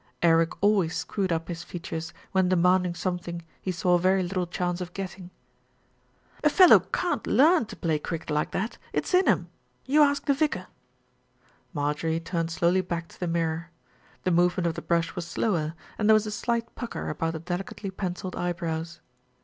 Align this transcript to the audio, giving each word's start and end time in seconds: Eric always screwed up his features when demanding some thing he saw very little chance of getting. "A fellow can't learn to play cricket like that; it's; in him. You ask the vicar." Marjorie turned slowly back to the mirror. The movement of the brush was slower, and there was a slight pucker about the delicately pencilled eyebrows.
Eric 0.23 0.53
always 0.63 0.95
screwed 0.95 1.31
up 1.31 1.47
his 1.47 1.61
features 1.63 2.11
when 2.31 2.49
demanding 2.49 2.95
some 2.95 3.19
thing 3.19 3.43
he 3.61 3.71
saw 3.71 3.99
very 3.99 4.23
little 4.23 4.47
chance 4.47 4.81
of 4.81 4.95
getting. 4.95 5.29
"A 6.43 6.49
fellow 6.49 6.79
can't 6.79 7.27
learn 7.27 7.67
to 7.67 7.75
play 7.75 7.99
cricket 7.99 8.31
like 8.31 8.49
that; 8.49 8.79
it's; 8.93 9.13
in 9.13 9.27
him. 9.27 9.49
You 9.85 10.01
ask 10.01 10.25
the 10.25 10.33
vicar." 10.33 10.65
Marjorie 11.71 12.19
turned 12.19 12.49
slowly 12.49 12.81
back 12.81 13.09
to 13.09 13.19
the 13.19 13.27
mirror. 13.27 13.69
The 14.23 14.31
movement 14.31 14.65
of 14.65 14.73
the 14.73 14.81
brush 14.81 15.15
was 15.15 15.27
slower, 15.27 15.75
and 15.99 16.09
there 16.09 16.15
was 16.15 16.25
a 16.25 16.31
slight 16.31 16.73
pucker 16.73 17.07
about 17.07 17.33
the 17.33 17.39
delicately 17.39 17.91
pencilled 17.91 18.35
eyebrows. 18.35 19.01